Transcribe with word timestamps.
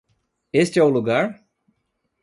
Este 0.63 0.79
é 0.79 0.83
o 0.83 0.89
lugar? 0.97 1.27